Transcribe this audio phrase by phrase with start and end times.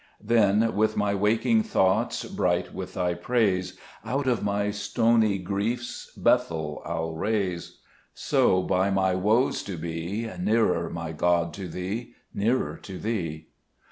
[0.19, 6.11] 4 Then, with my waking thoughts Bright with Thy praise, Out of my stony griefs
[6.17, 7.77] Bethel I'll raise;
[8.15, 13.49] So by my woes to be Nearer, my God, to Thee, Nearer to Thee